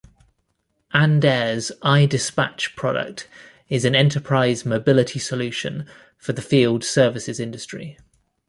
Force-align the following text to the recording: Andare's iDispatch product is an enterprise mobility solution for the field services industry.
Andare's 0.95 1.71
iDispatch 1.83 2.75
product 2.75 3.27
is 3.69 3.85
an 3.85 3.93
enterprise 3.93 4.65
mobility 4.65 5.19
solution 5.19 5.85
for 6.17 6.33
the 6.33 6.41
field 6.41 6.83
services 6.83 7.39
industry. 7.39 7.99